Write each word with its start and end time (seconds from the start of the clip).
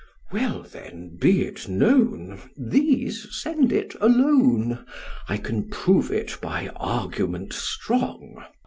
SOCR. 0.01 0.33
Well 0.35 0.61
then, 0.63 1.15
be 1.21 1.43
it 1.45 1.67
known, 1.69 2.39
these 2.57 3.27
send 3.29 3.71
it 3.71 3.93
alone: 4.01 4.83
I 5.29 5.37
can 5.37 5.69
prove 5.69 6.09
it 6.09 6.39
by 6.41 6.69
argument 6.69 7.53
strong. 7.53 8.43